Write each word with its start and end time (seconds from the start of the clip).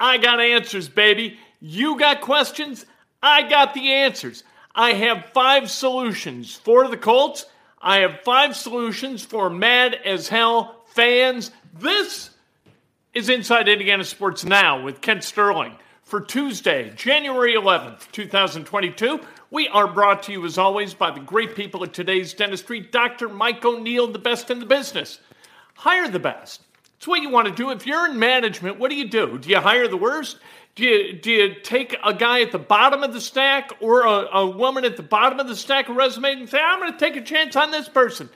I 0.00 0.18
got 0.18 0.40
answers, 0.40 0.88
baby. 0.88 1.38
You 1.60 1.98
got 1.98 2.20
questions? 2.20 2.86
I 3.22 3.48
got 3.48 3.74
the 3.74 3.92
answers. 3.92 4.44
I 4.74 4.92
have 4.92 5.30
five 5.34 5.70
solutions 5.70 6.54
for 6.54 6.86
the 6.88 6.96
Colts. 6.96 7.46
I 7.80 7.98
have 7.98 8.20
five 8.20 8.56
solutions 8.56 9.24
for 9.24 9.50
mad 9.50 9.94
as 10.04 10.28
hell 10.28 10.84
fans. 10.86 11.50
This 11.78 12.30
is 13.12 13.28
Inside 13.28 13.68
Indiana 13.68 14.04
Sports 14.04 14.44
Now 14.44 14.82
with 14.82 15.00
Kent 15.00 15.24
Sterling 15.24 15.74
for 16.04 16.20
Tuesday, 16.20 16.92
January 16.94 17.54
11th, 17.54 18.10
2022. 18.12 19.20
We 19.50 19.66
are 19.68 19.88
brought 19.88 20.22
to 20.24 20.32
you, 20.32 20.44
as 20.44 20.58
always, 20.58 20.94
by 20.94 21.10
the 21.10 21.20
great 21.20 21.56
people 21.56 21.82
at 21.82 21.92
today's 21.92 22.34
dentistry, 22.34 22.80
Dr. 22.80 23.28
Mike 23.28 23.64
O'Neill, 23.64 24.06
the 24.06 24.18
best 24.18 24.50
in 24.50 24.60
the 24.60 24.66
business. 24.66 25.20
Hire 25.74 26.08
the 26.08 26.18
best. 26.18 26.62
It's 26.98 27.06
what 27.06 27.22
you 27.22 27.30
want 27.30 27.46
to 27.46 27.54
do. 27.54 27.70
If 27.70 27.86
you're 27.86 28.10
in 28.10 28.18
management, 28.18 28.80
what 28.80 28.90
do 28.90 28.96
you 28.96 29.08
do? 29.08 29.38
Do 29.38 29.48
you 29.48 29.60
hire 29.60 29.86
the 29.86 29.96
worst? 29.96 30.38
Do 30.74 30.82
you, 30.82 31.12
do 31.12 31.30
you 31.30 31.54
take 31.54 31.96
a 32.04 32.12
guy 32.12 32.40
at 32.42 32.50
the 32.50 32.58
bottom 32.58 33.04
of 33.04 33.12
the 33.12 33.20
stack 33.20 33.70
or 33.80 34.02
a, 34.02 34.26
a 34.38 34.46
woman 34.50 34.84
at 34.84 34.96
the 34.96 35.04
bottom 35.04 35.38
of 35.38 35.46
the 35.46 35.54
stack 35.54 35.88
of 35.88 35.94
resume 35.94 36.32
and 36.32 36.48
say, 36.48 36.58
I'm 36.60 36.80
going 36.80 36.92
to 36.92 36.98
take 36.98 37.14
a 37.14 37.22
chance 37.22 37.54
on 37.54 37.70
this 37.70 37.88
person? 37.88 38.28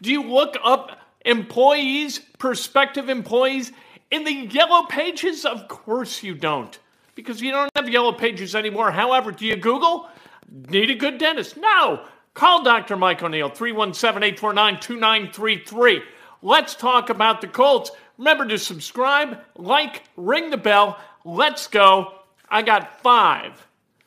Do 0.00 0.12
you 0.12 0.22
look 0.22 0.56
up 0.62 1.00
employees, 1.24 2.20
prospective 2.38 3.08
employees, 3.08 3.72
in 4.12 4.22
the 4.22 4.32
yellow 4.32 4.84
pages? 4.86 5.44
Of 5.44 5.66
course 5.66 6.22
you 6.22 6.36
don't, 6.36 6.78
because 7.16 7.40
you 7.40 7.50
don't 7.50 7.70
have 7.74 7.88
yellow 7.88 8.12
pages 8.12 8.54
anymore. 8.54 8.92
However, 8.92 9.32
do 9.32 9.44
you 9.44 9.56
Google? 9.56 10.08
Need 10.68 10.90
a 10.90 10.94
good 10.94 11.18
dentist? 11.18 11.56
No. 11.56 12.04
Call 12.34 12.62
Dr. 12.62 12.96
Mike 12.96 13.24
O'Neill, 13.24 13.48
317 13.48 14.22
849 14.22 14.74
2933. 14.80 16.02
Let's 16.42 16.74
talk 16.74 17.08
about 17.08 17.40
the 17.40 17.46
Colts. 17.46 17.90
Remember 18.18 18.46
to 18.46 18.58
subscribe, 18.58 19.38
like, 19.56 20.02
ring 20.16 20.50
the 20.50 20.56
bell. 20.56 20.98
Let's 21.24 21.66
go. 21.66 22.12
I 22.48 22.62
got 22.62 23.00
five 23.02 23.66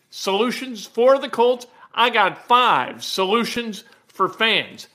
solutions 0.09 0.85
for 0.85 1.19
the 1.19 1.29
Colts. 1.29 1.67
I 1.93 2.09
got 2.09 2.47
five 2.47 3.03
solutions 3.03 3.83
for 4.07 4.29
fans. 4.29 4.87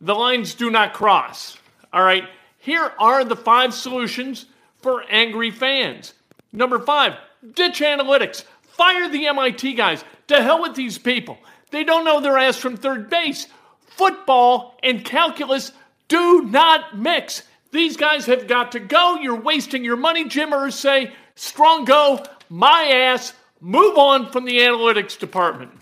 The 0.00 0.14
lines 0.14 0.54
do 0.54 0.70
not 0.70 0.94
cross. 0.94 1.58
All 1.92 2.02
right. 2.02 2.24
Here 2.58 2.92
are 2.98 3.24
the 3.24 3.36
five 3.36 3.74
solutions 3.74 4.46
for 4.82 5.04
angry 5.08 5.50
fans. 5.50 6.14
Number 6.52 6.78
five, 6.78 7.14
ditch 7.54 7.80
analytics. 7.80 8.44
Fire 8.62 9.08
the 9.08 9.26
MIT 9.26 9.74
guys. 9.74 10.04
To 10.28 10.42
hell 10.42 10.62
with 10.62 10.74
these 10.74 10.98
people. 10.98 11.38
They 11.70 11.84
don't 11.84 12.04
know 12.04 12.20
their 12.20 12.38
ass 12.38 12.56
from 12.56 12.76
third 12.76 13.10
base. 13.10 13.46
Football 13.80 14.76
and 14.82 15.04
calculus 15.04 15.72
do 16.08 16.42
not 16.42 16.98
mix. 16.98 17.42
These 17.76 17.98
guys 17.98 18.24
have 18.24 18.46
got 18.46 18.72
to 18.72 18.80
go. 18.80 19.16
You're 19.16 19.38
wasting 19.38 19.84
your 19.84 19.98
money. 19.98 20.26
Jim 20.26 20.48
Irsay, 20.48 21.12
strong 21.34 21.84
go, 21.84 22.24
my 22.48 22.84
ass, 22.84 23.34
move 23.60 23.98
on 23.98 24.32
from 24.32 24.46
the 24.46 24.60
analytics 24.60 25.18
department. 25.18 25.72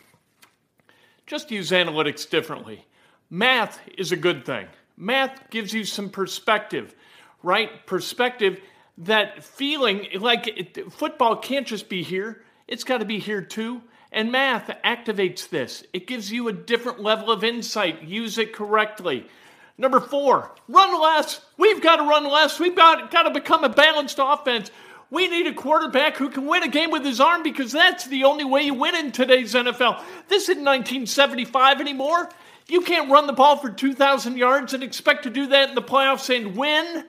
Just 1.24 1.52
use 1.52 1.70
analytics 1.70 2.28
differently. 2.28 2.84
Math 3.30 3.78
is 3.96 4.10
a 4.10 4.16
good 4.16 4.44
thing. 4.44 4.66
Math 4.96 5.48
gives 5.50 5.72
you 5.72 5.84
some 5.84 6.10
perspective, 6.10 6.96
right? 7.44 7.86
Perspective 7.86 8.60
that 8.98 9.44
feeling 9.44 10.08
like 10.18 10.48
it, 10.48 10.92
football 10.92 11.36
can't 11.36 11.68
just 11.68 11.88
be 11.88 12.02
here, 12.02 12.42
it's 12.66 12.82
got 12.82 12.98
to 12.98 13.04
be 13.04 13.20
here 13.20 13.40
too. 13.40 13.80
And 14.10 14.32
math 14.32 14.68
activates 14.84 15.48
this. 15.48 15.84
It 15.92 16.08
gives 16.08 16.32
you 16.32 16.48
a 16.48 16.52
different 16.52 16.98
level 16.98 17.30
of 17.30 17.44
insight. 17.44 18.02
Use 18.02 18.36
it 18.38 18.52
correctly. 18.52 19.28
Number 19.76 20.00
four, 20.00 20.52
run 20.68 21.00
less. 21.00 21.40
We've 21.58 21.82
got 21.82 21.96
to 21.96 22.02
run 22.04 22.24
less. 22.24 22.60
We've 22.60 22.76
got, 22.76 23.10
got 23.10 23.24
to 23.24 23.30
become 23.30 23.64
a 23.64 23.68
balanced 23.68 24.18
offense. 24.20 24.70
We 25.10 25.28
need 25.28 25.46
a 25.46 25.54
quarterback 25.54 26.16
who 26.16 26.30
can 26.30 26.46
win 26.46 26.62
a 26.62 26.68
game 26.68 26.90
with 26.90 27.04
his 27.04 27.20
arm 27.20 27.42
because 27.42 27.72
that's 27.72 28.06
the 28.06 28.24
only 28.24 28.44
way 28.44 28.62
you 28.62 28.74
win 28.74 28.94
in 28.94 29.12
today's 29.12 29.54
NFL. 29.54 30.02
This 30.28 30.44
isn't 30.44 30.64
1975 30.64 31.80
anymore. 31.80 32.28
You 32.68 32.80
can't 32.80 33.10
run 33.10 33.26
the 33.26 33.32
ball 33.32 33.56
for 33.56 33.70
2,000 33.70 34.36
yards 34.36 34.74
and 34.74 34.82
expect 34.82 35.24
to 35.24 35.30
do 35.30 35.48
that 35.48 35.68
in 35.68 35.74
the 35.74 35.82
playoffs 35.82 36.34
and 36.34 36.56
win. 36.56 37.04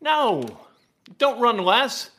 No, 0.00 0.46
don't 1.18 1.40
run 1.40 1.58
less. 1.58 2.10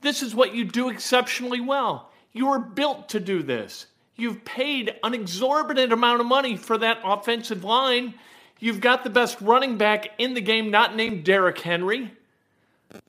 This 0.00 0.22
is 0.22 0.34
what 0.34 0.54
you 0.54 0.64
do 0.64 0.88
exceptionally 0.88 1.60
well. 1.60 2.10
You 2.32 2.46
were 2.46 2.58
built 2.58 3.10
to 3.10 3.20
do 3.20 3.42
this. 3.42 3.86
You've 4.16 4.44
paid 4.44 4.94
an 5.02 5.14
exorbitant 5.14 5.92
amount 5.92 6.20
of 6.20 6.26
money 6.26 6.56
for 6.56 6.78
that 6.78 7.00
offensive 7.04 7.64
line. 7.64 8.14
You've 8.60 8.80
got 8.80 9.04
the 9.04 9.10
best 9.10 9.40
running 9.40 9.78
back 9.78 10.10
in 10.18 10.34
the 10.34 10.40
game, 10.42 10.70
not 10.70 10.94
named 10.94 11.24
Derrick 11.24 11.58
Henry. 11.58 12.12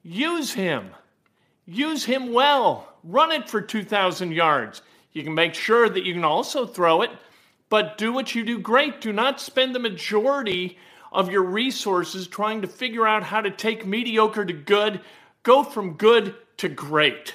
Use 0.02 0.54
him. 0.54 0.92
Use 1.66 2.06
him 2.06 2.32
well. 2.32 2.88
Run 3.04 3.32
it 3.32 3.50
for 3.50 3.62
2,000 3.62 4.32
yards. 4.32 4.82
You 5.12 5.24
can 5.24 5.34
make 5.34 5.54
sure 5.54 5.90
that 5.90 6.06
you 6.06 6.14
can 6.14 6.24
also 6.24 6.66
throw 6.66 7.02
it, 7.02 7.12
but 7.70 7.98
do 7.98 8.14
what 8.14 8.34
you 8.34 8.44
do 8.44 8.60
great. 8.60 9.02
Do 9.02 9.12
not 9.12 9.42
spend 9.42 9.76
the 9.76 9.80
majority 9.80 10.78
of 11.12 11.30
your 11.30 11.44
resources 11.44 12.28
trying 12.28 12.62
to 12.62 12.68
figure 12.68 13.06
out 13.06 13.24
how 13.24 13.42
to 13.42 13.52
take 13.52 13.86
mediocre 13.86 14.46
to 14.46 14.54
good. 14.54 15.02
Go 15.44 15.64
from 15.64 15.94
good 15.94 16.36
to 16.58 16.70
great. 16.70 17.34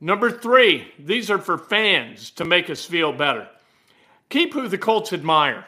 Number 0.00 0.30
three, 0.30 0.92
these 0.98 1.30
are 1.30 1.38
for 1.38 1.58
fans 1.58 2.30
to 2.32 2.44
make 2.44 2.70
us 2.70 2.84
feel 2.84 3.12
better. 3.12 3.48
Keep 4.30 4.54
who 4.54 4.66
the 4.66 4.78
Colts 4.78 5.12
admire. 5.12 5.66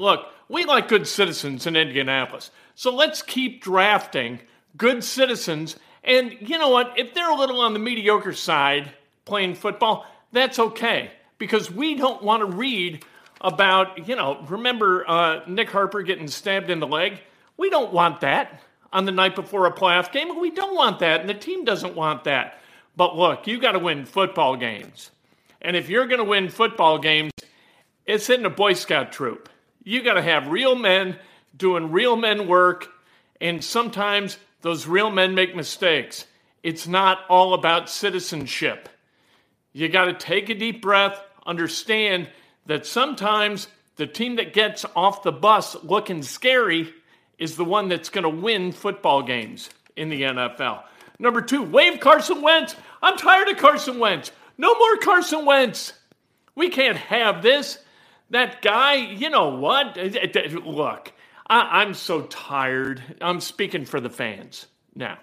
Look, 0.00 0.26
we 0.48 0.64
like 0.64 0.88
good 0.88 1.06
citizens 1.06 1.66
in 1.66 1.76
Indianapolis. 1.76 2.50
So 2.74 2.94
let's 2.94 3.20
keep 3.20 3.62
drafting 3.62 4.40
good 4.76 5.04
citizens. 5.04 5.76
And 6.02 6.36
you 6.40 6.58
know 6.58 6.70
what? 6.70 6.98
If 6.98 7.12
they're 7.12 7.30
a 7.30 7.36
little 7.36 7.60
on 7.60 7.74
the 7.74 7.78
mediocre 7.78 8.32
side 8.32 8.92
playing 9.26 9.54
football, 9.54 10.06
that's 10.32 10.58
okay. 10.58 11.10
Because 11.36 11.70
we 11.70 11.94
don't 11.94 12.22
want 12.22 12.40
to 12.40 12.46
read 12.46 13.04
about, 13.42 14.08
you 14.08 14.16
know, 14.16 14.42
remember 14.48 15.08
uh, 15.08 15.40
Nick 15.46 15.70
Harper 15.70 16.02
getting 16.02 16.28
stabbed 16.28 16.70
in 16.70 16.80
the 16.80 16.86
leg? 16.86 17.20
We 17.58 17.68
don't 17.68 17.92
want 17.92 18.22
that 18.22 18.62
on 18.92 19.04
the 19.04 19.12
night 19.12 19.34
before 19.36 19.66
a 19.66 19.72
playoff 19.72 20.12
game. 20.12 20.40
We 20.40 20.50
don't 20.50 20.74
want 20.74 20.98
that, 21.00 21.20
and 21.20 21.28
the 21.28 21.34
team 21.34 21.64
doesn't 21.64 21.94
want 21.94 22.24
that. 22.24 22.58
But 22.96 23.16
look, 23.16 23.46
you 23.46 23.60
got 23.60 23.72
to 23.72 23.78
win 23.78 24.06
football 24.06 24.56
games. 24.56 25.10
And 25.62 25.76
if 25.76 25.88
you're 25.88 26.06
going 26.06 26.18
to 26.18 26.24
win 26.24 26.48
football 26.48 26.98
games, 26.98 27.32
it's 28.06 28.30
in 28.30 28.44
a 28.46 28.50
Boy 28.50 28.72
Scout 28.72 29.12
troop. 29.12 29.48
You 29.82 30.02
got 30.02 30.14
to 30.14 30.22
have 30.22 30.48
real 30.48 30.74
men 30.74 31.18
doing 31.56 31.90
real 31.90 32.16
men 32.16 32.46
work, 32.46 32.88
and 33.40 33.62
sometimes 33.64 34.38
Those 34.62 34.86
real 34.86 35.10
men 35.10 35.34
make 35.34 35.56
mistakes. 35.56 36.26
It's 36.62 36.86
not 36.86 37.20
all 37.28 37.54
about 37.54 37.88
citizenship. 37.88 38.88
You 39.72 39.88
got 39.88 40.06
to 40.06 40.12
take 40.12 40.50
a 40.50 40.54
deep 40.54 40.82
breath, 40.82 41.18
understand 41.46 42.28
that 42.66 42.84
sometimes 42.84 43.68
the 43.96 44.06
team 44.06 44.36
that 44.36 44.52
gets 44.52 44.84
off 44.94 45.22
the 45.22 45.32
bus 45.32 45.76
looking 45.82 46.22
scary 46.22 46.92
is 47.38 47.56
the 47.56 47.64
one 47.64 47.88
that's 47.88 48.10
going 48.10 48.24
to 48.24 48.28
win 48.28 48.72
football 48.72 49.22
games 49.22 49.70
in 49.96 50.10
the 50.10 50.22
NFL. 50.22 50.82
Number 51.18 51.40
two, 51.40 51.62
waive 51.62 52.00
Carson 52.00 52.42
Wentz. 52.42 52.76
I'm 53.02 53.16
tired 53.16 53.48
of 53.48 53.56
Carson 53.56 53.98
Wentz. 53.98 54.30
No 54.58 54.74
more 54.74 54.96
Carson 54.98 55.46
Wentz. 55.46 55.94
We 56.54 56.68
can't 56.68 56.96
have 56.98 57.42
this. 57.42 57.78
That 58.30 58.62
guy, 58.62 58.94
you 58.94 59.28
know 59.28 59.56
what? 59.56 59.96
Look, 59.96 61.12
I, 61.48 61.82
am 61.82 61.94
so 61.94 62.22
tired. 62.22 63.02
I'm 63.20 63.40
speaking 63.40 63.84
for 63.84 64.00
the 64.00 64.10
fans 64.10 64.66
now. 64.94 65.18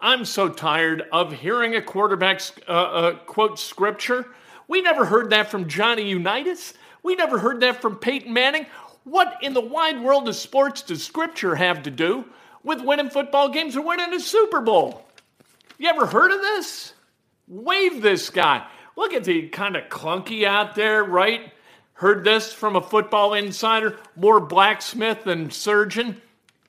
I'm 0.00 0.24
so 0.24 0.48
tired 0.48 1.02
of 1.12 1.32
hearing 1.32 1.74
a 1.74 1.82
quarterback 1.82 2.40
uh, 2.68 2.70
uh, 2.70 3.14
quote 3.26 3.58
scripture. 3.58 4.26
We 4.68 4.80
never 4.82 5.04
heard 5.04 5.30
that 5.30 5.50
from 5.50 5.68
Johnny 5.68 6.08
Unitas. 6.08 6.74
We 7.02 7.16
never 7.16 7.38
heard 7.38 7.60
that 7.60 7.82
from 7.82 7.96
Peyton 7.96 8.32
Manning. 8.32 8.66
What 9.02 9.38
in 9.42 9.54
the 9.54 9.60
wide 9.60 10.00
world 10.00 10.28
of 10.28 10.36
sports 10.36 10.82
does 10.82 11.02
scripture 11.02 11.56
have 11.56 11.82
to 11.84 11.90
do 11.90 12.24
with 12.62 12.82
winning 12.82 13.10
football 13.10 13.48
games 13.48 13.76
or 13.76 13.82
winning 13.82 14.14
a 14.14 14.20
Super 14.20 14.60
Bowl? 14.60 15.04
You 15.78 15.88
ever 15.88 16.06
heard 16.06 16.30
of 16.30 16.40
this? 16.40 16.92
Waive 17.48 18.00
this 18.00 18.30
guy. 18.30 18.64
Look 18.96 19.12
at 19.12 19.24
the 19.24 19.48
kind 19.48 19.74
of 19.74 19.88
clunky 19.88 20.44
out 20.44 20.76
there, 20.76 21.02
right? 21.02 21.52
Heard 21.98 22.22
this 22.22 22.52
from 22.52 22.76
a 22.76 22.80
football 22.80 23.34
insider 23.34 23.98
more 24.14 24.38
blacksmith 24.38 25.24
than 25.24 25.50
surgeon. 25.50 26.22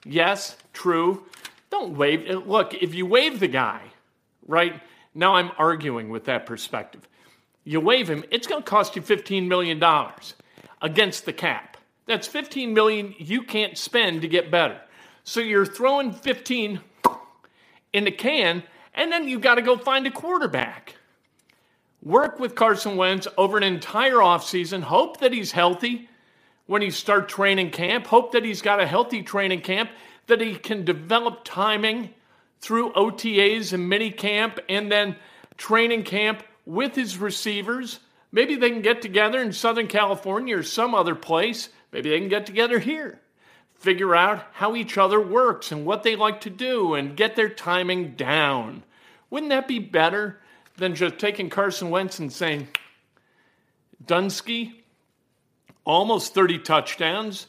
Yes, 0.03 0.57
true. 0.73 1.23
Don't 1.69 1.95
waive. 1.95 2.27
Uh, 2.27 2.39
look, 2.39 2.73
if 2.73 2.95
you 2.95 3.05
waive 3.05 3.39
the 3.39 3.47
guy, 3.47 3.81
right? 4.47 4.81
Now 5.13 5.35
I'm 5.35 5.51
arguing 5.59 6.09
with 6.09 6.25
that 6.25 6.47
perspective. 6.47 7.07
You 7.63 7.79
waive 7.79 8.09
him, 8.09 8.23
it's 8.31 8.47
going 8.47 8.63
to 8.63 8.67
cost 8.67 8.95
you 8.95 9.03
$15 9.03 9.47
million 9.47 9.79
against 10.81 11.25
the 11.25 11.33
cap. 11.33 11.77
That's 12.07 12.25
15 12.25 12.73
million 12.73 13.13
you 13.19 13.43
can't 13.43 13.77
spend 13.77 14.23
to 14.23 14.27
get 14.27 14.49
better. 14.49 14.81
So 15.25 15.41
you're 15.41 15.63
throwing 15.63 16.11
15 16.11 16.79
in 17.93 18.03
the 18.03 18.11
can, 18.11 18.63
and 18.95 19.11
then 19.11 19.27
you 19.27 19.37
got 19.37 19.55
to 19.55 19.61
go 19.61 19.77
find 19.77 20.07
a 20.07 20.11
quarterback. 20.11 20.95
Work 22.01 22.39
with 22.39 22.55
Carson 22.55 22.95
Wentz 22.95 23.27
over 23.37 23.57
an 23.57 23.63
entire 23.63 24.15
offseason. 24.15 24.83
Hope 24.83 25.19
that 25.19 25.33
he's 25.33 25.51
healthy 25.51 26.07
when 26.65 26.81
he 26.81 26.91
start 26.91 27.27
training 27.27 27.71
camp. 27.71 28.07
Hope 28.07 28.31
that 28.31 28.45
he's 28.45 28.61
got 28.61 28.79
a 28.79 28.87
healthy 28.87 29.21
training 29.21 29.61
camp 29.61 29.89
that 30.27 30.39
he 30.39 30.55
can 30.55 30.85
develop 30.85 31.43
timing 31.43 32.13
through 32.61 32.93
OTAs 32.93 33.73
and 33.73 33.89
mini 33.89 34.11
camp 34.11 34.59
and 34.69 34.91
then 34.91 35.15
training 35.57 36.03
camp 36.03 36.43
with 36.65 36.95
his 36.95 37.17
receivers. 37.17 37.99
Maybe 38.31 38.55
they 38.55 38.69
can 38.69 38.81
get 38.81 39.01
together 39.01 39.41
in 39.41 39.51
Southern 39.51 39.87
California 39.87 40.57
or 40.57 40.63
some 40.63 40.95
other 40.95 41.15
place. 41.15 41.69
Maybe 41.91 42.11
they 42.11 42.19
can 42.19 42.29
get 42.29 42.45
together 42.45 42.79
here. 42.79 43.19
Figure 43.73 44.15
out 44.15 44.45
how 44.53 44.75
each 44.75 44.97
other 44.97 45.19
works 45.19 45.71
and 45.71 45.85
what 45.85 46.03
they 46.03 46.15
like 46.15 46.41
to 46.41 46.49
do 46.49 46.93
and 46.93 47.17
get 47.17 47.35
their 47.35 47.49
timing 47.49 48.11
down. 48.15 48.83
Wouldn't 49.29 49.49
that 49.49 49.67
be 49.67 49.79
better 49.79 50.39
than 50.79 50.95
just 50.95 51.19
taking 51.19 51.49
Carson 51.49 51.89
Wentz 51.89 52.19
and 52.19 52.31
saying, 52.31 52.67
Dunsky, 54.05 54.73
almost 55.85 56.33
30 56.33 56.59
touchdowns, 56.59 57.47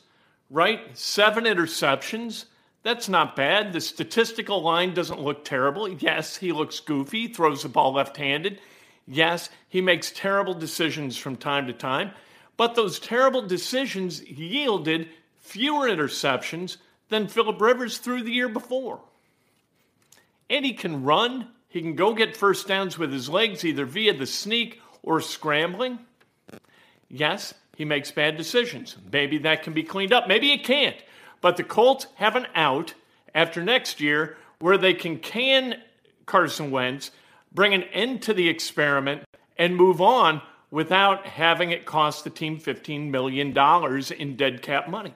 right? 0.51 0.97
Seven 0.97 1.45
interceptions. 1.45 2.47
That's 2.83 3.09
not 3.09 3.37
bad. 3.37 3.73
The 3.73 3.81
statistical 3.81 4.63
line 4.63 4.95
doesn't 4.95 5.21
look 5.21 5.45
terrible. 5.45 5.89
Yes, 5.89 6.37
he 6.37 6.53
looks 6.53 6.81
goofy, 6.81 7.29
throws 7.29 7.63
the 7.63 7.69
ball 7.69 7.93
left 7.93 8.17
handed. 8.17 8.61
Yes, 9.07 9.51
he 9.69 9.81
makes 9.81 10.13
terrible 10.13 10.55
decisions 10.55 11.17
from 11.17 11.37
time 11.37 11.67
to 11.67 11.73
time, 11.73 12.13
but 12.57 12.75
those 12.75 13.01
terrible 13.01 13.43
decisions 13.43 14.23
yielded 14.23 15.09
fewer 15.39 15.89
interceptions 15.89 16.77
than 17.09 17.27
Philip 17.27 17.61
Rivers 17.61 17.99
threw 17.99 18.23
the 18.23 18.33
year 18.33 18.49
before. 18.49 19.01
And 20.49 20.65
he 20.65 20.73
can 20.73 21.03
run, 21.05 21.49
he 21.71 21.81
can 21.81 21.95
go 21.95 22.13
get 22.13 22.37
first 22.37 22.69
downs 22.69 22.99
with 22.99 23.13
his 23.13 23.29
legs 23.29 23.65
either 23.65 23.87
via 23.87 24.13
the 24.13 24.27
sneak 24.27 24.83
or 25.03 25.21
scrambling. 25.21 25.99
Yes, 27.09 27.55
he 27.77 27.85
makes 27.85 28.11
bad 28.11 28.37
decisions. 28.37 28.97
Maybe 29.11 29.39
that 29.39 29.63
can 29.63 29.73
be 29.73 29.83
cleaned 29.83 30.13
up. 30.13 30.29
Maybe 30.29 30.53
it 30.53 30.65
can't. 30.65 30.97
But 31.41 31.57
the 31.57 31.65
Colts 31.65 32.07
have 32.17 32.37
an 32.37 32.47
out 32.55 32.93
after 33.35 33.65
next 33.65 34.01
year 34.01 34.37
where 34.59 34.77
they 34.77 34.93
can 34.93 35.19
can 35.19 35.81
Carson 36.27 36.71
Wentz, 36.71 37.11
bring 37.53 37.75
an 37.75 37.83
end 37.83 38.23
to 38.23 38.33
the 38.33 38.49
experiment, 38.49 39.25
and 39.59 39.77
move 39.77 40.01
on 40.01 40.41
without 40.71 41.27
having 41.27 41.73
it 41.73 41.85
cost 41.85 42.23
the 42.23 42.31
team 42.31 42.61
$15 42.61 43.11
million 43.11 43.49
in 44.19 44.37
dead 44.37 44.63
cap 44.63 44.89
money. 44.89 45.13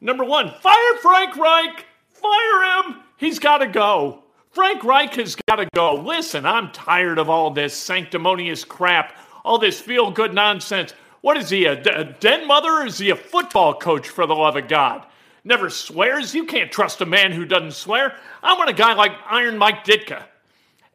Number 0.00 0.24
one, 0.24 0.52
fire 0.60 0.94
Frank 1.02 1.36
Reich. 1.36 1.86
Fire 2.10 2.82
him. 2.82 2.96
He's 3.16 3.40
got 3.40 3.58
to 3.58 3.66
go. 3.66 4.22
Frank 4.50 4.84
Reich 4.84 5.14
has 5.14 5.36
got 5.46 5.56
to 5.56 5.68
go. 5.74 5.94
Listen, 5.94 6.46
I'm 6.46 6.70
tired 6.72 7.18
of 7.18 7.28
all 7.28 7.50
this 7.50 7.74
sanctimonious 7.74 8.64
crap, 8.64 9.16
all 9.44 9.58
this 9.58 9.80
feel 9.80 10.10
good 10.10 10.34
nonsense. 10.34 10.92
What 11.20 11.36
is 11.36 11.50
he, 11.50 11.64
a, 11.66 11.76
den 11.76 12.46
mother, 12.46 12.86
is 12.86 12.98
he 12.98 13.10
a 13.10 13.16
football 13.16 13.74
coach, 13.74 14.08
for 14.08 14.26
the 14.26 14.34
love 14.34 14.56
of 14.56 14.68
God? 14.68 15.04
never 15.48 15.70
swears. 15.70 16.34
You 16.34 16.44
can't 16.44 16.70
trust 16.70 17.00
a 17.00 17.06
man 17.06 17.32
who 17.32 17.44
doesn't 17.44 17.72
swear. 17.72 18.14
I 18.42 18.56
want 18.56 18.70
a 18.70 18.74
guy 18.74 18.92
like 18.94 19.12
Iron 19.28 19.58
Mike 19.58 19.84
Ditka, 19.84 20.22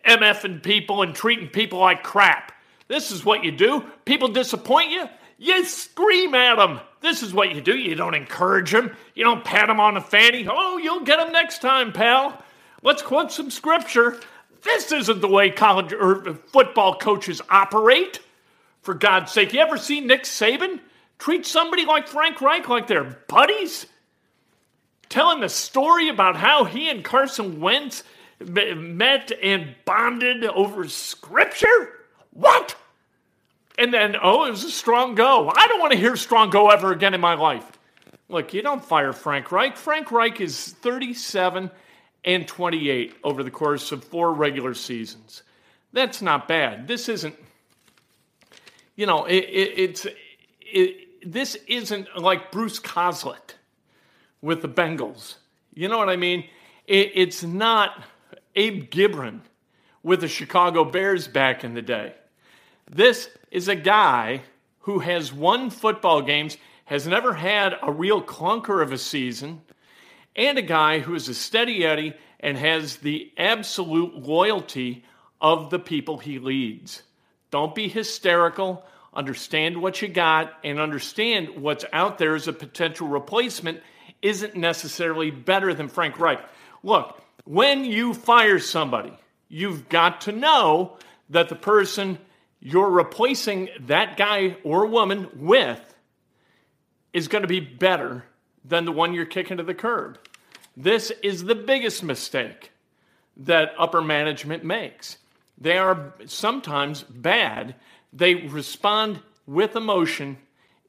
MFing 0.06 0.64
people 0.64 1.02
and 1.02 1.14
treating 1.14 1.48
people 1.48 1.80
like 1.80 2.04
crap. 2.04 2.52
This 2.88 3.12
is 3.12 3.26
what 3.26 3.44
you 3.44 3.52
do. 3.52 3.84
People 4.06 4.28
disappoint 4.30 4.92
you, 4.92 5.10
you 5.40 5.66
scream 5.66 6.36
at 6.36 6.56
them. 6.56 6.80
This 7.02 7.24
is 7.24 7.34
what 7.34 7.54
you 7.54 7.60
do. 7.60 7.76
You 7.76 7.96
don't 7.96 8.14
encourage 8.14 8.72
them. 8.72 8.96
You 9.14 9.26
don't 9.26 9.44
pat 9.44 9.68
them 9.68 9.80
on 9.80 9.96
the 9.96 10.02
fanny. 10.02 10.48
Oh, 10.50 10.78
you'll 10.78 11.04
get 11.04 11.18
them 11.18 11.34
next 11.34 11.62
time, 11.62 11.92
pal. 11.92 12.42
Let's 12.84 13.02
quote 13.02 13.32
some 13.32 13.50
scripture. 13.50 14.20
This 14.62 14.92
isn't 14.92 15.22
the 15.22 15.28
way 15.28 15.50
college 15.50 15.94
or 15.94 16.36
football 16.36 16.96
coaches 16.98 17.42
operate. 17.50 18.20
For 18.82 18.94
God's 18.94 19.32
sake, 19.32 19.54
you 19.54 19.62
ever 19.62 19.78
see 19.78 20.02
Nick 20.02 20.24
Saban 20.24 20.80
treat 21.18 21.46
somebody 21.46 21.86
like 21.86 22.08
Frank 22.08 22.42
Reich 22.42 22.68
like 22.68 22.88
they're 22.88 23.18
buddies? 23.28 23.86
telling 25.14 25.42
the 25.42 25.50
story 25.50 26.10
about 26.10 26.36
how 26.36 26.64
he 26.64 26.90
and 26.90 27.04
Carson 27.04 27.62
Wentz 27.62 28.04
met 28.40 29.32
and 29.44 29.76
bonded 29.86 30.44
over 30.44 30.88
scripture? 30.90 31.94
What? 32.32 32.75
And 33.78 33.94
then, 33.94 34.16
oh, 34.20 34.46
it 34.46 34.50
was 34.50 34.63
a 34.63 34.72
strong 34.72 35.13
go. 35.13 35.52
I 35.56 35.68
don't 35.68 35.80
want 35.80 35.92
to 35.92 36.00
hear 36.00 36.16
strong 36.16 36.50
go 36.50 36.72
ever 36.72 36.92
again 36.92 37.13
in 37.13 37.22
my 37.22 37.36
life. 37.36 37.78
Look, 38.28 38.56
you 38.56 38.63
don't 38.63 38.84
fire 38.84 39.13
Frank 39.13 39.52
Reich. 39.52 39.78
Frank 39.78 40.12
Reich 40.12 40.42
is 40.42 40.70
37 40.82 41.70
and 42.25 42.48
28 42.48 43.15
over 43.24 43.44
the 43.44 43.51
course 43.51 43.92
of 43.92 44.03
four 44.03 44.34
regular 44.34 44.74
seasons. 44.74 45.44
That's 45.92 46.22
not 46.22 46.48
bad. 46.48 46.88
This 46.88 47.10
isn't, 47.10 47.36
you 48.96 49.06
know, 49.06 49.25
it, 49.25 49.44
it, 49.44 49.80
it's, 49.80 50.08
it, 50.62 51.32
this 51.32 51.56
isn't 51.68 52.18
like 52.18 52.51
Bruce 52.51 52.80
Coslet 52.80 53.56
with 54.42 54.62
the 54.62 54.70
Bengals. 54.70 55.36
You 55.74 55.88
know 55.88 55.98
what 55.98 56.10
I 56.10 56.15
mean? 56.15 56.46
It, 56.88 57.12
it's 57.15 57.44
not 57.44 58.03
Abe 58.56 58.89
Gibron 58.89 59.42
with 60.01 60.22
the 60.22 60.27
Chicago 60.27 60.84
Bears 60.84 61.27
back 61.27 61.63
in 61.63 61.74
the 61.74 61.82
day. 61.82 62.13
This 62.89 63.30
is 63.51 63.68
a 63.68 63.75
guy 63.75 64.42
who 64.82 65.00
has 65.00 65.32
won 65.32 65.70
football 65.70 66.22
games, 66.22 66.58
has 66.86 67.08
never 67.08 67.34
had 67.34 67.75
a 67.82 67.92
real 67.92 68.22
clunker 68.22 68.82
of 68.82 68.92
a 68.92 68.98
season, 68.98 69.62
and 70.36 70.58
a 70.58 70.63
guy 70.63 71.00
who 71.00 71.16
is 71.16 71.30
a 71.30 71.34
steady 71.34 71.86
Eddie 71.86 72.13
and 72.40 72.58
has 72.58 72.98
the 72.98 73.32
absolute 73.38 74.16
loyalty 74.16 75.04
of 75.40 75.70
the 75.70 75.80
people 75.80 76.18
he 76.18 76.40
leads. 76.40 77.04
Don't 77.52 77.75
be 77.75 77.88
hysterical. 77.88 78.84
Understand 79.13 79.82
what 79.82 80.02
you 80.02 80.08
got 80.08 80.54
and 80.63 80.80
understand 80.80 81.50
what's 81.62 81.86
out 81.94 82.18
there 82.18 82.36
as 82.36 82.48
a 82.48 82.54
potential 82.54 83.08
replacement 83.08 83.82
isn't 84.22 84.56
necessarily 84.56 85.30
better 85.30 85.74
than 85.74 85.88
Frank 85.88 86.20
Reich. 86.20 86.40
Look, 86.82 87.22
when 87.46 87.86
you 87.86 88.13
fire 88.13 88.60
somebody, 88.60 89.13
you've 89.50 89.88
got 89.90 90.22
to 90.22 90.32
know 90.32 90.98
that 91.30 91.50
the 91.50 91.56
person 91.56 92.18
you're 92.60 92.90
replacing 92.90 93.70
that 93.82 94.18
guy 94.18 94.58
or 94.63 94.86
woman 94.88 95.30
with 95.36 95.82
is 97.12 97.28
going 97.28 97.42
to 97.44 97.48
be 97.48 97.60
better 97.60 98.24
than 98.63 98.86
the 98.86 98.91
one 98.91 99.13
you're 99.13 99.25
kicking 99.25 99.58
to 99.58 99.63
the 99.63 99.74
curb. 99.74 100.17
This 100.75 101.12
is 101.22 101.43
the 101.43 101.55
biggest 101.55 102.03
mistake 102.03 102.72
that 103.38 103.74
upper 103.77 104.01
management 104.01 104.63
makes. 104.63 105.17
They 105.58 105.77
are 105.77 106.13
sometimes 106.25 107.03
bad. 107.03 107.75
They 108.12 108.36
respond 108.36 109.20
with 109.46 109.75
emotion 109.75 110.38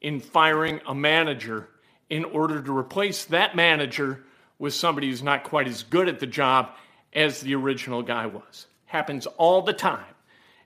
in 0.01 0.19
firing 0.19 0.81
a 0.87 0.95
manager 0.95 1.69
in 2.09 2.25
order 2.25 2.61
to 2.61 2.77
replace 2.77 3.25
that 3.25 3.55
manager 3.55 4.23
with 4.59 4.73
somebody 4.73 5.09
who's 5.09 5.23
not 5.23 5.43
quite 5.43 5.67
as 5.67 5.83
good 5.83 6.07
at 6.07 6.19
the 6.19 6.27
job 6.27 6.69
as 7.13 7.41
the 7.41 7.55
original 7.55 8.01
guy 8.01 8.25
was. 8.25 8.67
Happens 8.85 9.25
all 9.25 9.61
the 9.61 9.73
time 9.73 10.03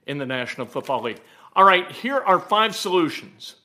in 0.06 0.18
the 0.18 0.26
National 0.26 0.66
Football 0.66 1.02
League. 1.02 1.20
All 1.54 1.64
right, 1.64 1.90
here 1.90 2.18
are 2.18 2.38
five 2.38 2.76
solutions 2.76 3.56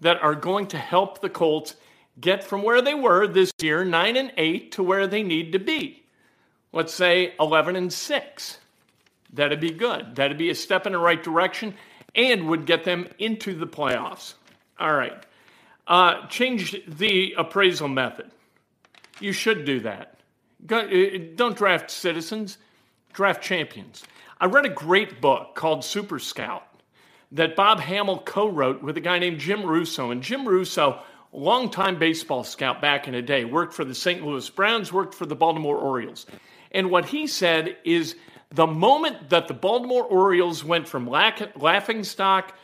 that 0.00 0.20
are 0.22 0.34
going 0.34 0.66
to 0.68 0.78
help 0.78 1.20
the 1.20 1.30
Colts 1.30 1.76
get 2.20 2.44
from 2.44 2.62
where 2.62 2.82
they 2.82 2.94
were 2.94 3.26
this 3.26 3.52
year, 3.60 3.84
9 3.84 4.16
and 4.16 4.32
8, 4.36 4.72
to 4.72 4.82
where 4.82 5.06
they 5.06 5.22
need 5.22 5.52
to 5.52 5.58
be. 5.58 6.02
Let's 6.72 6.94
say 6.94 7.34
11 7.38 7.76
and 7.76 7.92
6. 7.92 8.58
That'd 9.32 9.60
be 9.60 9.70
good. 9.70 10.16
That'd 10.16 10.38
be 10.38 10.50
a 10.50 10.54
step 10.54 10.86
in 10.86 10.92
the 10.92 10.98
right 10.98 11.22
direction 11.22 11.74
and 12.14 12.48
would 12.48 12.66
get 12.66 12.84
them 12.84 13.08
into 13.18 13.54
the 13.54 13.66
playoffs. 13.66 14.34
All 14.78 14.94
right. 14.94 15.24
Uh, 15.86 16.26
change 16.28 16.76
the 16.86 17.34
appraisal 17.36 17.88
method. 17.88 18.30
You 19.20 19.32
should 19.32 19.64
do 19.64 19.80
that. 19.80 20.18
Uh, 20.70 20.84
don't 21.34 21.56
draft 21.56 21.90
citizens, 21.90 22.58
draft 23.12 23.42
champions. 23.42 24.04
I 24.40 24.46
read 24.46 24.66
a 24.66 24.70
great 24.70 25.20
book 25.20 25.54
called 25.54 25.84
Super 25.84 26.18
Scout 26.18 26.66
that 27.32 27.56
Bob 27.56 27.80
Hammel 27.80 28.18
co 28.18 28.48
wrote 28.48 28.82
with 28.82 28.96
a 28.96 29.00
guy 29.00 29.18
named 29.18 29.40
Jim 29.40 29.64
Russo. 29.64 30.10
And 30.10 30.22
Jim 30.22 30.46
Russo, 30.46 31.00
longtime 31.32 31.98
baseball 31.98 32.44
scout 32.44 32.80
back 32.80 33.06
in 33.06 33.14
the 33.14 33.22
day, 33.22 33.44
worked 33.44 33.74
for 33.74 33.84
the 33.84 33.94
St. 33.94 34.24
Louis 34.24 34.48
Browns, 34.50 34.92
worked 34.92 35.14
for 35.14 35.26
the 35.26 35.34
Baltimore 35.34 35.76
Orioles. 35.76 36.26
And 36.70 36.90
what 36.90 37.06
he 37.06 37.26
said 37.26 37.76
is 37.84 38.16
the 38.50 38.66
moment 38.66 39.30
that 39.30 39.48
the 39.48 39.54
Baltimore 39.54 40.04
Orioles 40.04 40.62
went 40.64 40.88
from 40.88 41.08
laughing 41.08 42.04
stock 42.04 42.56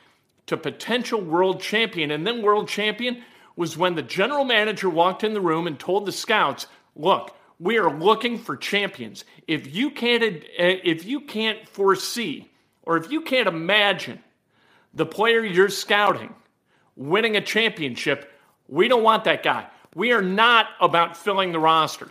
to 0.46 0.56
potential 0.56 1.20
world 1.20 1.60
champion 1.60 2.10
and 2.10 2.26
then 2.26 2.42
world 2.42 2.68
champion 2.68 3.22
was 3.56 3.76
when 3.76 3.94
the 3.94 4.02
general 4.02 4.44
manager 4.44 4.88
walked 4.88 5.24
in 5.24 5.34
the 5.34 5.40
room 5.40 5.66
and 5.66 5.78
told 5.78 6.06
the 6.06 6.12
scouts, 6.12 6.66
"Look, 6.94 7.36
we 7.58 7.78
are 7.78 7.90
looking 7.90 8.38
for 8.38 8.56
champions. 8.56 9.24
If 9.46 9.74
you 9.74 9.90
can't 9.90 10.22
uh, 10.22 10.78
if 10.84 11.04
you 11.04 11.20
can't 11.20 11.68
foresee 11.68 12.48
or 12.82 12.96
if 12.96 13.10
you 13.10 13.22
can't 13.22 13.48
imagine 13.48 14.20
the 14.94 15.06
player 15.06 15.44
you're 15.44 15.68
scouting 15.68 16.34
winning 16.96 17.36
a 17.36 17.40
championship, 17.40 18.32
we 18.68 18.88
don't 18.88 19.02
want 19.02 19.24
that 19.24 19.42
guy. 19.42 19.66
We 19.94 20.12
are 20.12 20.22
not 20.22 20.66
about 20.80 21.16
filling 21.16 21.52
the 21.52 21.58
roster. 21.58 22.10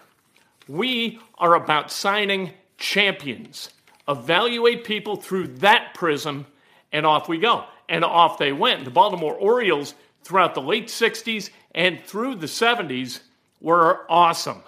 We 0.68 1.20
are 1.38 1.56
about 1.56 1.92
signing 1.92 2.52
champions. 2.78 3.70
Evaluate 4.08 4.84
people 4.84 5.16
through 5.16 5.48
that 5.60 5.94
prism, 5.94 6.46
and 6.92 7.06
off 7.06 7.30
we 7.30 7.38
go. 7.38 7.66
And 7.88 8.04
off 8.04 8.38
they 8.38 8.52
went. 8.52 8.84
The 8.86 8.92
Baltimore 8.92 9.36
Orioles, 9.36 9.94
throughout 10.24 10.56
the 10.56 10.62
late 10.62 10.88
60s 10.88 11.50
and 11.74 12.04
through 12.04 12.36
the 12.36 12.48
70s, 12.48 13.22
were 13.62 14.06
awesome 14.10 14.62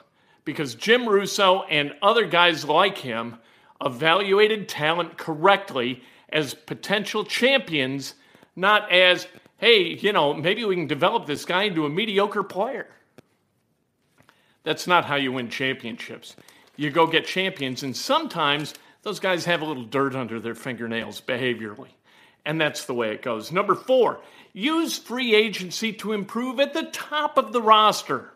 because 0.45 0.75
Jim 0.75 1.07
Russo 1.07 1.63
and 1.63 1.93
other 2.01 2.25
guys 2.25 2.65
like 2.65 2.97
him 2.97 3.37
evaluated 3.83 4.67
talent 4.67 5.17
correctly 5.17 6.03
as 6.29 6.53
potential 6.53 7.23
champions, 7.23 8.13
not 8.55 8.91
as, 8.91 9.27
hey, 9.59 9.95
you 9.95 10.11
know, 10.11 10.33
maybe 10.33 10.65
we 10.65 10.75
can 10.75 10.87
develop 10.87 11.25
this 11.25 11.45
guy 11.45 11.63
into 11.63 11.85
a 11.85 11.89
mediocre 11.89 12.43
player. 12.43 12.87
That's 14.63 14.87
not 14.87 15.05
how 15.05 15.15
you 15.15 15.31
win 15.31 15.49
championships 15.49 16.35
you 16.79 16.89
go 16.89 17.05
get 17.07 17.25
champions, 17.25 17.83
and 17.83 17.95
sometimes 17.95 18.73
those 19.03 19.19
guys 19.19 19.43
have 19.43 19.61
a 19.61 19.65
little 19.65 19.83
dirt 19.83 20.15
under 20.15 20.39
their 20.39 20.55
fingernails 20.55 21.19
behaviorally. 21.19 21.89
And 22.45 22.59
that's 22.59 22.85
the 22.85 22.93
way 22.93 23.11
it 23.11 23.21
goes. 23.21 23.51
Number 23.51 23.75
four, 23.75 24.21
use 24.53 24.97
free 24.97 25.35
agency 25.35 25.91
to 25.93 26.13
improve 26.13 26.57
at 26.61 26.73
the 26.73 26.83
top 26.83 27.37
of 27.37 27.51
the 27.51 27.61
roster, 27.61 28.31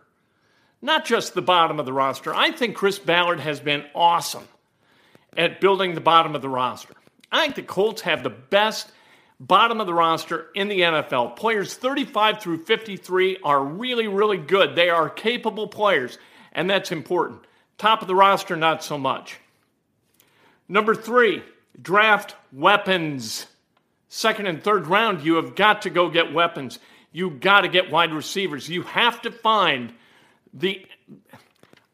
not 0.82 1.06
just 1.06 1.34
the 1.34 1.42
bottom 1.42 1.80
of 1.80 1.86
the 1.86 1.94
roster. 1.94 2.36
I 2.36 2.52
think 2.52 2.76
Chris 2.76 3.00
Ballard 3.00 3.40
has 3.40 3.62
been 3.62 3.86
awesome 3.96 4.48
at 5.38 5.62
building 5.62 5.96
the 5.96 6.02
bottom 6.02 6.36
of 6.36 6.42
the 6.42 6.50
roster. 6.50 6.96
I 7.32 7.44
think 7.44 7.56
the 7.56 7.64
Colts 7.64 8.02
have 8.02 8.24
the 8.24 8.30
best 8.30 8.92
bottom 9.40 9.82
of 9.82 9.88
the 9.88 9.94
roster 9.94 10.48
in 10.56 10.68
the 10.68 10.82
NFL. 10.82 11.36
Players 11.36 11.74
35 11.74 12.42
through 12.42 12.64
53 12.64 13.38
are 13.44 13.64
really, 13.64 14.08
really 14.08 14.38
good. 14.38 14.76
They 14.76 14.90
are 14.90 15.10
capable 15.10 15.68
players, 15.68 16.18
and 16.52 16.70
that's 16.70 16.92
important. 16.92 17.42
Top 17.78 18.02
of 18.02 18.08
the 18.08 18.16
roster, 18.16 18.56
not 18.56 18.84
so 18.84 18.98
much. 18.98 19.40
Number 20.68 20.96
three, 20.96 21.44
draft 21.82 22.36
weapons. 22.52 23.48
Second 24.10 24.48
and 24.48 24.64
third 24.64 24.88
round, 24.88 25.24
you 25.24 25.36
have 25.36 25.56
got 25.56 25.82
to 25.84 25.90
go 25.90 26.10
get 26.10 26.34
weapons. 26.34 26.80
You 27.12 27.32
got 27.32 27.62
to 27.62 27.68
get 27.68 27.92
wide 27.92 28.14
receivers. 28.14 28.70
You 28.70 28.84
have 28.84 29.22
to 29.24 29.32
find 29.32 29.94
the 30.54 30.86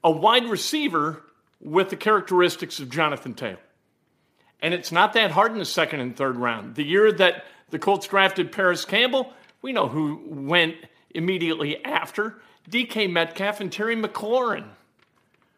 a 0.03 0.11
wide 0.11 0.45
receiver 0.45 1.23
with 1.59 1.89
the 1.89 1.95
characteristics 1.95 2.79
of 2.79 2.89
Jonathan 2.89 3.33
Taylor. 3.33 3.59
And 4.61 4.73
it's 4.73 4.91
not 4.91 5.13
that 5.13 5.31
hard 5.31 5.51
in 5.51 5.59
the 5.59 5.65
second 5.65 6.01
and 6.01 6.15
third 6.15 6.35
round. 6.35 6.75
The 6.75 6.83
year 6.83 7.11
that 7.11 7.45
the 7.69 7.79
Colts 7.79 8.07
drafted 8.07 8.51
Parris 8.51 8.85
Campbell, 8.85 9.33
we 9.61 9.71
know 9.71 9.87
who 9.87 10.21
went 10.25 10.75
immediately 11.11 11.83
after 11.85 12.41
DK 12.69 13.11
Metcalf 13.11 13.61
and 13.61 13.71
Terry 13.71 13.95
McLaurin. 13.95 14.65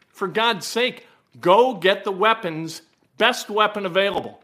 For 0.10 0.28
God's 0.28 0.68
sake, 0.68 1.08
go 1.40 1.74
get 1.74 2.04
the 2.04 2.12
weapons, 2.12 2.82
best 3.18 3.50
weapon 3.50 3.86
available. 3.86 4.42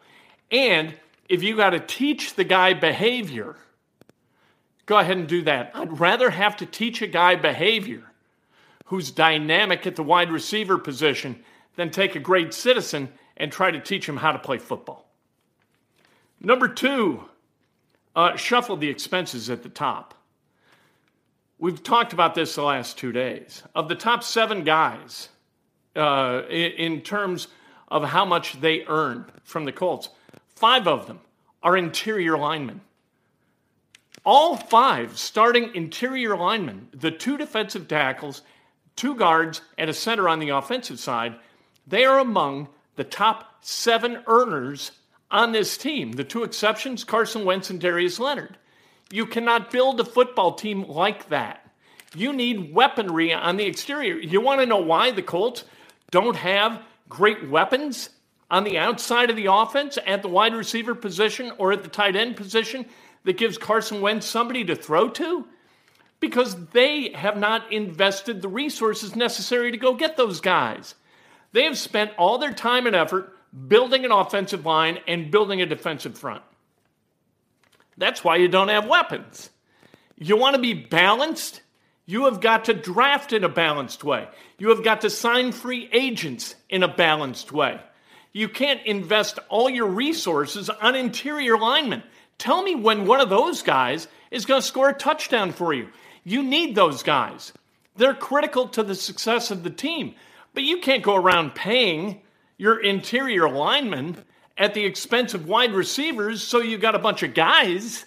And 0.51 0.95
if 1.29 1.43
you 1.43 1.55
got 1.55 1.71
to 1.71 1.79
teach 1.79 2.35
the 2.35 2.43
guy 2.43 2.73
behavior, 2.73 3.55
go 4.85 4.97
ahead 4.97 5.17
and 5.17 5.27
do 5.27 5.43
that. 5.43 5.71
I'd 5.75 5.99
rather 5.99 6.29
have 6.29 6.57
to 6.57 6.65
teach 6.65 7.01
a 7.01 7.07
guy 7.07 7.35
behavior 7.35 8.03
who's 8.85 9.11
dynamic 9.11 9.85
at 9.85 9.95
the 9.97 10.03
wide 10.03 10.31
receiver 10.31 10.77
position 10.77 11.43
than 11.75 11.89
take 11.89 12.15
a 12.15 12.19
great 12.19 12.53
citizen 12.53 13.09
and 13.37 13.51
try 13.51 13.71
to 13.71 13.79
teach 13.79 14.07
him 14.07 14.17
how 14.17 14.31
to 14.31 14.39
play 14.39 14.57
football. 14.57 15.07
Number 16.41 16.67
two, 16.67 17.23
uh, 18.15 18.35
shuffle 18.35 18.77
the 18.77 18.89
expenses 18.89 19.49
at 19.49 19.63
the 19.63 19.69
top. 19.69 20.13
We've 21.59 21.81
talked 21.81 22.13
about 22.13 22.35
this 22.35 22.55
the 22.55 22.63
last 22.63 22.97
two 22.97 23.11
days. 23.11 23.63
Of 23.73 23.87
the 23.87 23.95
top 23.95 24.23
seven 24.23 24.63
guys 24.63 25.29
uh, 25.95 26.43
in 26.49 27.01
terms 27.01 27.47
of 27.87 28.03
how 28.03 28.25
much 28.25 28.59
they 28.61 28.85
earn 28.85 29.25
from 29.43 29.65
the 29.65 29.71
Colts. 29.71 30.09
Five 30.55 30.87
of 30.87 31.07
them 31.07 31.19
are 31.63 31.77
interior 31.77 32.37
linemen. 32.37 32.81
All 34.25 34.57
five 34.57 35.17
starting 35.17 35.73
interior 35.73 36.35
linemen, 36.35 36.89
the 36.93 37.11
two 37.11 37.37
defensive 37.37 37.87
tackles, 37.87 38.41
two 38.95 39.15
guards, 39.15 39.61
and 39.77 39.89
a 39.89 39.93
center 39.93 40.27
on 40.27 40.39
the 40.39 40.49
offensive 40.49 40.99
side, 40.99 41.35
they 41.87 42.03
are 42.03 42.19
among 42.19 42.67
the 42.97 43.03
top 43.03 43.63
seven 43.63 44.23
earners 44.27 44.91
on 45.31 45.53
this 45.53 45.77
team. 45.77 46.11
The 46.11 46.23
two 46.23 46.43
exceptions, 46.43 47.03
Carson 47.03 47.45
Wentz 47.45 47.69
and 47.69 47.79
Darius 47.79 48.19
Leonard. 48.19 48.57
You 49.11 49.25
cannot 49.25 49.71
build 49.71 49.99
a 49.99 50.05
football 50.05 50.53
team 50.53 50.83
like 50.83 51.29
that. 51.29 51.71
You 52.15 52.33
need 52.33 52.73
weaponry 52.73 53.33
on 53.33 53.57
the 53.57 53.65
exterior. 53.65 54.15
You 54.15 54.41
want 54.41 54.59
to 54.59 54.65
know 54.65 54.81
why 54.81 55.11
the 55.11 55.21
Colts 55.21 55.63
don't 56.11 56.35
have 56.35 56.81
great 57.07 57.49
weapons 57.49 58.09
on 58.49 58.63
the 58.63 58.77
outside 58.77 59.29
of 59.29 59.35
the 59.35 59.51
offense 59.51 59.97
at 60.05 60.21
the 60.21 60.29
wide 60.29 60.55
receiver 60.55 60.95
position 60.95 61.51
or 61.57 61.71
at 61.71 61.83
the 61.83 61.89
tight 61.89 62.15
end 62.15 62.35
position 62.35 62.85
that 63.25 63.37
gives 63.37 63.57
Carson 63.57 64.01
Wentz 64.01 64.25
somebody 64.25 64.63
to 64.65 64.75
throw 64.75 65.09
to? 65.09 65.45
Because 66.19 66.55
they 66.67 67.11
have 67.13 67.37
not 67.37 67.71
invested 67.71 68.41
the 68.41 68.47
resources 68.47 69.15
necessary 69.15 69.71
to 69.71 69.77
go 69.77 69.93
get 69.93 70.17
those 70.17 70.41
guys. 70.41 70.95
They 71.57 71.63
have 71.63 71.75
spent 71.79 72.11
all 72.19 72.37
their 72.37 72.53
time 72.53 72.85
and 72.85 72.95
effort 72.95 73.35
building 73.67 74.05
an 74.05 74.11
offensive 74.11 74.63
line 74.63 74.99
and 75.07 75.31
building 75.31 75.59
a 75.59 75.65
defensive 75.65 76.15
front. 76.15 76.43
That's 77.97 78.23
why 78.23 78.35
you 78.35 78.47
don't 78.47 78.67
have 78.67 78.85
weapons. 78.85 79.49
You 80.19 80.37
want 80.37 80.55
to 80.55 80.61
be 80.61 80.75
balanced? 80.75 81.63
You 82.05 82.25
have 82.25 82.41
got 82.41 82.65
to 82.65 82.75
draft 82.75 83.33
in 83.33 83.43
a 83.43 83.49
balanced 83.49 84.03
way. 84.03 84.27
You 84.59 84.69
have 84.69 84.83
got 84.83 85.01
to 85.01 85.09
sign 85.09 85.51
free 85.51 85.89
agents 85.91 86.53
in 86.69 86.83
a 86.83 86.87
balanced 86.87 87.51
way. 87.51 87.81
You 88.33 88.49
can't 88.49 88.85
invest 88.85 89.39
all 89.49 89.67
your 89.67 89.87
resources 89.87 90.69
on 90.69 90.93
interior 90.93 91.57
linemen. 91.57 92.03
Tell 92.37 92.61
me 92.61 92.75
when 92.75 93.07
one 93.07 93.19
of 93.19 93.31
those 93.31 93.63
guys 93.63 94.07
is 94.29 94.45
going 94.45 94.61
to 94.61 94.67
score 94.67 94.89
a 94.89 94.93
touchdown 94.93 95.53
for 95.53 95.73
you. 95.73 95.87
You 96.23 96.43
need 96.43 96.75
those 96.75 97.01
guys. 97.01 97.51
They're 97.95 98.13
critical 98.13 98.67
to 98.67 98.83
the 98.83 98.93
success 98.93 99.49
of 99.49 99.63
the 99.63 99.71
team. 99.71 100.13
But 100.53 100.63
you 100.63 100.79
can't 100.79 101.03
go 101.03 101.15
around 101.15 101.55
paying 101.55 102.21
your 102.57 102.79
interior 102.79 103.49
linemen 103.49 104.23
at 104.57 104.73
the 104.73 104.85
expense 104.85 105.33
of 105.33 105.47
wide 105.47 105.73
receivers 105.73 106.43
so 106.43 106.59
you 106.59 106.77
got 106.77 106.95
a 106.95 106.99
bunch 106.99 107.23
of 107.23 107.33
guys 107.33 108.05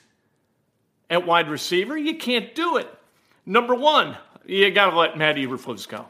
at 1.09 1.27
wide 1.27 1.49
receiver. 1.49 1.97
You 1.97 2.17
can't 2.17 2.55
do 2.55 2.77
it. 2.77 2.89
Number 3.47 3.75
one, 3.75 4.17
you 4.47 4.71
got 4.71 4.91
to 4.91 4.99
let 4.99 5.17
Matt 5.17 5.37
Eberflus 5.37 5.89
go. 5.89 6.07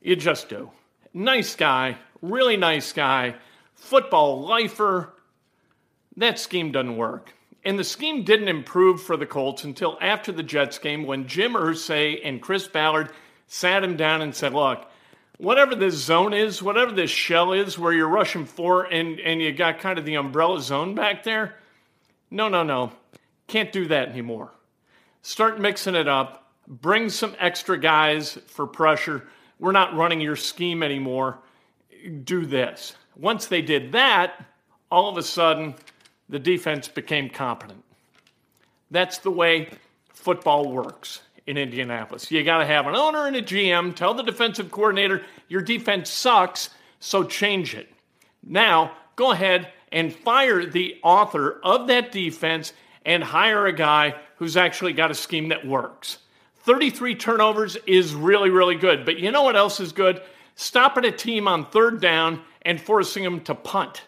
You 0.00 0.16
just 0.16 0.48
do. 0.48 0.70
Nice 1.12 1.56
guy, 1.56 1.98
really 2.22 2.56
nice 2.56 2.92
guy, 2.92 3.34
football 3.74 4.46
lifer. 4.46 5.14
That 6.16 6.38
scheme 6.38 6.72
doesn't 6.72 6.96
work. 6.96 7.32
And 7.64 7.78
the 7.78 7.84
scheme 7.84 8.22
didn't 8.22 8.48
improve 8.48 9.02
for 9.02 9.16
the 9.16 9.26
Colts 9.26 9.64
until 9.64 9.98
after 10.00 10.30
the 10.32 10.42
Jets 10.42 10.78
game 10.78 11.04
when 11.04 11.26
Jim 11.26 11.54
Irsay 11.54 12.20
and 12.24 12.40
Chris 12.40 12.68
Ballard 12.68 13.10
sat 13.46 13.82
him 13.82 13.96
down 13.96 14.22
and 14.22 14.34
said, 14.34 14.54
Look, 14.54 14.87
whatever 15.38 15.74
this 15.74 15.94
zone 15.94 16.34
is, 16.34 16.62
whatever 16.62 16.92
this 16.92 17.10
shell 17.10 17.52
is 17.52 17.78
where 17.78 17.92
you're 17.92 18.08
rushing 18.08 18.44
for 18.44 18.84
and, 18.84 19.18
and 19.20 19.40
you 19.40 19.52
got 19.52 19.78
kind 19.78 19.98
of 19.98 20.04
the 20.04 20.16
umbrella 20.16 20.60
zone 20.60 20.94
back 20.94 21.22
there, 21.22 21.54
no, 22.30 22.48
no, 22.48 22.62
no. 22.62 22.92
Can't 23.46 23.72
do 23.72 23.86
that 23.86 24.10
anymore. 24.10 24.52
Start 25.22 25.58
mixing 25.58 25.94
it 25.94 26.06
up. 26.06 26.52
Bring 26.66 27.08
some 27.08 27.34
extra 27.38 27.78
guys 27.78 28.38
for 28.46 28.66
pressure. 28.66 29.26
We're 29.58 29.72
not 29.72 29.96
running 29.96 30.20
your 30.20 30.36
scheme 30.36 30.82
anymore. 30.82 31.38
Do 32.24 32.44
this. 32.44 32.94
Once 33.16 33.46
they 33.46 33.62
did 33.62 33.92
that, 33.92 34.44
all 34.90 35.08
of 35.08 35.16
a 35.16 35.22
sudden, 35.22 35.74
the 36.28 36.38
defense 36.38 36.88
became 36.88 37.30
competent. 37.30 37.82
That's 38.90 39.18
the 39.18 39.30
way 39.30 39.70
football 40.12 40.70
works 40.70 41.22
in 41.48 41.56
Indianapolis. 41.56 42.30
You 42.30 42.44
got 42.44 42.58
to 42.58 42.66
have 42.66 42.86
an 42.86 42.94
owner 42.94 43.26
and 43.26 43.34
a 43.34 43.40
GM 43.40 43.96
tell 43.96 44.12
the 44.12 44.22
defensive 44.22 44.70
coordinator, 44.70 45.22
your 45.48 45.62
defense 45.62 46.10
sucks, 46.10 46.68
so 47.00 47.24
change 47.24 47.74
it. 47.74 47.88
Now, 48.44 48.92
go 49.16 49.32
ahead 49.32 49.72
and 49.90 50.14
fire 50.14 50.66
the 50.66 50.98
author 51.02 51.58
of 51.64 51.86
that 51.86 52.12
defense 52.12 52.74
and 53.06 53.24
hire 53.24 53.66
a 53.66 53.72
guy 53.72 54.14
who's 54.36 54.58
actually 54.58 54.92
got 54.92 55.10
a 55.10 55.14
scheme 55.14 55.48
that 55.48 55.66
works. 55.66 56.18
33 56.64 57.14
turnovers 57.14 57.78
is 57.86 58.14
really, 58.14 58.50
really 58.50 58.76
good. 58.76 59.06
But 59.06 59.18
you 59.18 59.32
know 59.32 59.42
what 59.42 59.56
else 59.56 59.80
is 59.80 59.92
good? 59.92 60.20
Stopping 60.54 61.06
a 61.06 61.10
team 61.10 61.48
on 61.48 61.64
third 61.64 61.98
down 61.98 62.42
and 62.60 62.78
forcing 62.78 63.24
them 63.24 63.40
to 63.44 63.54
punt. 63.54 64.02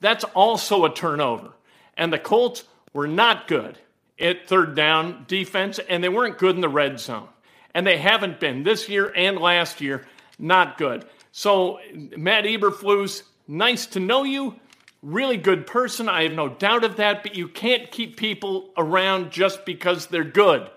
That's 0.00 0.24
also 0.24 0.86
a 0.86 0.94
turnover. 0.94 1.52
And 1.98 2.10
the 2.10 2.18
Colts 2.18 2.64
were 2.94 3.06
not 3.06 3.48
good 3.48 3.78
at 4.18 4.48
third 4.48 4.74
down 4.74 5.24
defense, 5.28 5.78
and 5.88 6.02
they 6.02 6.08
weren't 6.08 6.38
good 6.38 6.54
in 6.54 6.60
the 6.60 6.68
red 6.68 6.98
zone. 6.98 7.28
And 7.74 7.86
they 7.86 7.98
haven't 7.98 8.40
been 8.40 8.62
this 8.62 8.88
year 8.88 9.12
and 9.14 9.38
last 9.38 9.80
year, 9.80 10.06
not 10.38 10.78
good. 10.78 11.04
So, 11.32 11.80
Matt 12.16 12.44
Eberflus, 12.44 13.22
nice 13.46 13.86
to 13.86 14.00
know 14.00 14.24
you. 14.24 14.56
Really 15.02 15.36
good 15.36 15.66
person. 15.66 16.08
I 16.08 16.22
have 16.22 16.32
no 16.32 16.48
doubt 16.48 16.84
of 16.84 16.96
that, 16.96 17.22
but 17.22 17.36
you 17.36 17.48
can't 17.48 17.90
keep 17.90 18.16
people 18.16 18.70
around 18.76 19.30
just 19.30 19.66
because 19.66 20.06
they're 20.06 20.24
good 20.24 20.70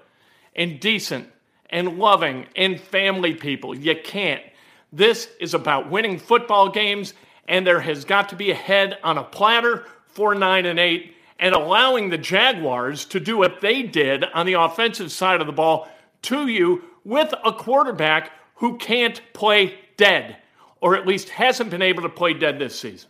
and 0.56 0.80
decent 0.80 1.30
and 1.70 1.98
loving 1.98 2.46
and 2.56 2.80
family 2.80 3.34
people. 3.34 3.78
You 3.78 3.96
can't. 4.04 4.44
This 4.92 5.30
is 5.40 5.54
about 5.54 5.90
winning 5.90 6.20
football 6.20 6.70
games, 6.70 7.14
and 7.48 7.66
there 7.66 7.80
has 7.80 8.04
got 8.04 8.30
to 8.30 8.36
be 8.36 8.52
a 8.52 8.56
head 8.56 8.98
on 9.04 9.18
a 9.18 9.24
platter 9.24 9.86
for 10.08 10.36
9 10.36 10.66
and 10.66 10.80
8 10.80 11.16
and 11.40 11.56
allowing 11.56 12.10
the 12.10 12.18
Jaguars 12.18 13.06
to 13.06 13.20
do 13.20 13.38
what 13.38 13.62
they 13.62 13.82
did 13.82 14.24
on 14.24 14.46
the 14.46 14.54
offensive 14.54 15.12
side 15.12 15.42
of 15.42 15.48
the 15.48 15.54
ball 15.54 15.88
to 16.24 16.48
you 16.48 16.84
with 17.04 17.34
a 17.46 17.54
quarterback 17.54 18.32
who 18.56 18.78
can't 18.78 19.22
play 19.34 19.80
dead, 19.96 20.36
or 20.82 20.96
at 20.96 21.08
least 21.08 21.30
hasn't 21.30 21.70
been 21.70 21.82
able 21.82 22.04
to 22.04 22.10
play 22.10 22.34
dead 22.34 22.60
this 22.60 22.78
season. 22.78 23.10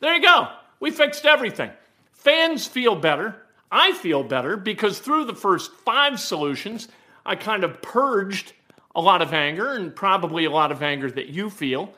There 0.00 0.14
you 0.14 0.22
go. 0.22 0.48
We 0.78 0.90
fixed 0.90 1.26
everything. 1.26 1.70
Fans 2.12 2.66
feel 2.66 2.94
better. 2.94 3.36
I 3.70 3.92
feel 3.92 4.22
better 4.22 4.56
because 4.56 5.00
through 5.00 5.24
the 5.24 5.34
first 5.34 5.72
five 5.72 6.20
solutions, 6.20 6.88
I 7.26 7.34
kind 7.34 7.64
of 7.64 7.82
purged 7.82 8.52
a 8.94 9.00
lot 9.00 9.20
of 9.20 9.32
anger 9.32 9.72
and 9.72 9.94
probably 9.94 10.44
a 10.44 10.50
lot 10.50 10.70
of 10.70 10.82
anger 10.82 11.10
that 11.10 11.28
you 11.28 11.50
feel. 11.50 11.92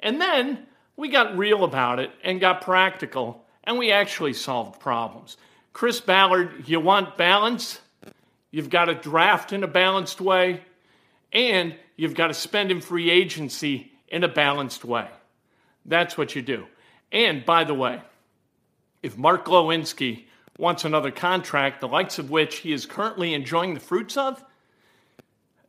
And 0.00 0.20
then 0.20 0.66
we 0.96 1.08
got 1.08 1.36
real 1.36 1.64
about 1.64 1.98
it 1.98 2.10
and 2.22 2.40
got 2.40 2.60
practical 2.60 3.44
and 3.66 3.78
we 3.78 3.92
actually 3.92 4.32
solved 4.32 4.80
problems. 4.80 5.36
Chris 5.72 6.00
Ballard, 6.00 6.68
you 6.68 6.80
want 6.80 7.16
balance? 7.16 7.80
You've 8.50 8.70
got 8.70 8.86
to 8.86 8.94
draft 8.94 9.52
in 9.52 9.62
a 9.62 9.68
balanced 9.68 10.20
way, 10.20 10.62
and 11.32 11.74
you've 11.96 12.14
got 12.14 12.28
to 12.28 12.34
spend 12.34 12.70
in 12.70 12.80
free 12.80 13.10
agency 13.10 13.92
in 14.08 14.24
a 14.24 14.28
balanced 14.28 14.84
way. 14.84 15.08
That's 15.84 16.16
what 16.16 16.34
you 16.34 16.42
do. 16.42 16.66
And 17.12 17.44
by 17.44 17.64
the 17.64 17.74
way, 17.74 18.00
if 19.02 19.18
Mark 19.18 19.44
Glowinski 19.44 20.24
wants 20.58 20.84
another 20.84 21.10
contract, 21.10 21.80
the 21.80 21.88
likes 21.88 22.18
of 22.18 22.30
which 22.30 22.56
he 22.56 22.72
is 22.72 22.86
currently 22.86 23.34
enjoying 23.34 23.74
the 23.74 23.80
fruits 23.80 24.16
of, 24.16 24.42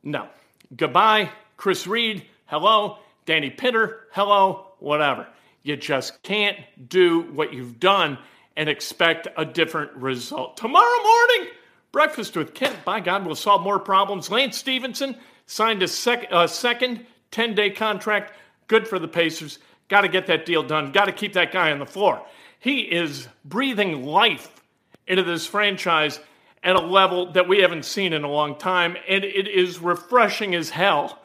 no. 0.03 0.27
Goodbye, 0.75 1.31
Chris 1.57 1.87
Reed. 1.87 2.23
Hello. 2.45 2.99
Danny 3.25 3.49
Pinter. 3.49 4.05
Hello. 4.11 4.67
Whatever. 4.79 5.27
You 5.67 5.75
just 5.75 6.23
can't 6.23 6.57
do 6.87 7.23
what 7.33 7.51
you've 7.51 7.77
done 7.77 8.17
and 8.55 8.69
expect 8.69 9.27
a 9.35 9.43
different 9.43 9.91
result. 9.95 10.55
Tomorrow 10.55 11.03
morning, 11.03 11.53
breakfast 11.91 12.37
with 12.37 12.53
Kent. 12.53 12.77
By 12.85 13.01
God, 13.01 13.25
we'll 13.25 13.35
solve 13.35 13.63
more 13.63 13.77
problems. 13.77 14.31
Lance 14.31 14.55
Stephenson 14.55 15.17
signed 15.45 15.83
a 15.83 15.87
sec- 15.89 16.31
second 16.47 17.05
10 17.31 17.53
day 17.53 17.69
contract. 17.69 18.31
Good 18.67 18.87
for 18.87 18.97
the 18.97 19.09
Pacers. 19.09 19.59
Got 19.89 20.01
to 20.01 20.07
get 20.07 20.27
that 20.27 20.45
deal 20.45 20.63
done. 20.63 20.93
Got 20.93 21.05
to 21.05 21.11
keep 21.11 21.33
that 21.33 21.51
guy 21.51 21.73
on 21.73 21.79
the 21.79 21.85
floor. 21.85 22.25
He 22.59 22.79
is 22.79 23.27
breathing 23.43 24.05
life 24.05 24.63
into 25.05 25.23
this 25.23 25.45
franchise 25.45 26.21
at 26.63 26.77
a 26.77 26.81
level 26.81 27.33
that 27.33 27.49
we 27.49 27.59
haven't 27.59 27.83
seen 27.83 28.13
in 28.13 28.23
a 28.23 28.31
long 28.31 28.57
time. 28.57 28.95
And 29.09 29.25
it 29.25 29.49
is 29.49 29.79
refreshing 29.79 30.55
as 30.55 30.69
hell 30.69 31.19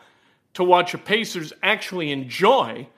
to 0.54 0.64
watch 0.64 0.94
a 0.94 0.98
Pacers 0.98 1.52
actually 1.62 2.10
enjoy 2.10 2.88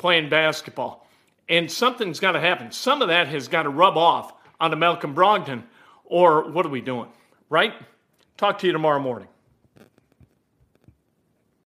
playing 0.00 0.30
basketball. 0.30 1.06
And 1.48 1.70
something's 1.70 2.18
got 2.18 2.32
to 2.32 2.40
happen. 2.40 2.72
Some 2.72 3.02
of 3.02 3.08
that 3.08 3.28
has 3.28 3.48
got 3.48 3.64
to 3.64 3.68
rub 3.68 3.96
off 3.96 4.32
onto 4.58 4.76
Malcolm 4.76 5.14
Brogdon, 5.14 5.62
or 6.04 6.50
what 6.50 6.64
are 6.64 6.70
we 6.70 6.80
doing? 6.80 7.08
Right? 7.50 7.74
Talk 8.36 8.58
to 8.60 8.66
you 8.66 8.72
tomorrow 8.72 8.98
morning. 8.98 9.28